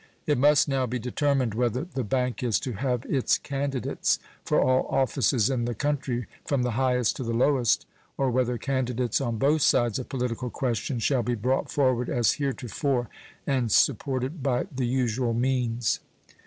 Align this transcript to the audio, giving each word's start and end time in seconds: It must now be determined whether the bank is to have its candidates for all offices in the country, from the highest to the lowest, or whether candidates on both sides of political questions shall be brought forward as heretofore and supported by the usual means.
It 0.25 0.39
must 0.39 0.67
now 0.67 0.87
be 0.87 0.97
determined 0.97 1.53
whether 1.53 1.83
the 1.83 2.03
bank 2.03 2.41
is 2.41 2.59
to 2.61 2.71
have 2.71 3.05
its 3.05 3.37
candidates 3.37 4.17
for 4.43 4.59
all 4.59 4.87
offices 4.87 5.47
in 5.47 5.65
the 5.65 5.75
country, 5.75 6.25
from 6.43 6.63
the 6.63 6.71
highest 6.71 7.17
to 7.17 7.23
the 7.23 7.35
lowest, 7.35 7.85
or 8.17 8.31
whether 8.31 8.57
candidates 8.57 9.21
on 9.21 9.37
both 9.37 9.61
sides 9.61 9.99
of 9.99 10.09
political 10.09 10.49
questions 10.49 11.03
shall 11.03 11.21
be 11.21 11.35
brought 11.35 11.69
forward 11.71 12.09
as 12.09 12.33
heretofore 12.41 13.09
and 13.45 13.71
supported 13.71 14.41
by 14.41 14.65
the 14.75 14.87
usual 14.87 15.35
means. 15.35 15.99